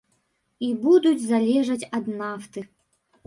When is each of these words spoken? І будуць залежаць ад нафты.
І 0.67 0.69
будуць 0.85 1.27
залежаць 1.33 1.89
ад 1.99 2.09
нафты. 2.23 2.65